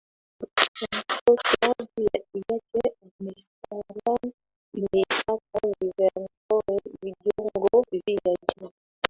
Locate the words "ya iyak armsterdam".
2.09-4.23